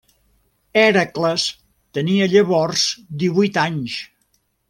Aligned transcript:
Hèracles 0.83 1.43
tenia 1.99 2.29
llavors 2.33 2.87
divuit 3.25 3.63
anys. 3.67 4.01